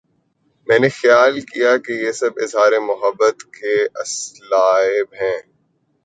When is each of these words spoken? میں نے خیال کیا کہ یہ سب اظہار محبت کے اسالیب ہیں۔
میں 0.67 0.79
نے 0.79 0.89
خیال 0.91 1.39
کیا 1.41 1.71
کہ 1.77 1.91
یہ 1.93 2.11
سب 2.11 2.39
اظہار 2.43 2.71
محبت 2.81 3.43
کے 3.53 3.73
اسالیب 3.95 5.13
ہیں۔ 5.21 5.39